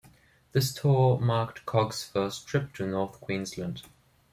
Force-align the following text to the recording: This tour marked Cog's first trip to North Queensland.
This 0.53 0.73
tour 0.73 1.19
marked 1.19 1.67
Cog's 1.67 2.03
first 2.03 2.47
trip 2.47 2.73
to 2.73 2.87
North 2.87 3.21
Queensland. 3.21 3.83